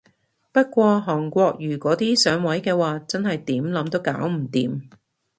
[0.51, 4.89] 不過韓國瑜嗰啲上位嘅話真係點諗都搞唔掂